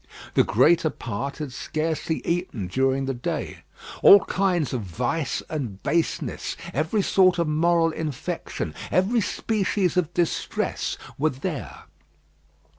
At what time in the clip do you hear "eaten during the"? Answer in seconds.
2.25-3.13